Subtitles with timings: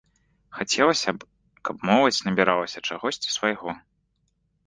[0.59, 1.27] Хацелася б,
[1.67, 3.69] каб моладзь набіралася чагосьці свайго.